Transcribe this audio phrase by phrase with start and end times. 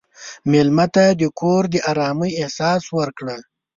[0.51, 3.37] مېلمه ته د کور د ارامۍ احساس ورکړه.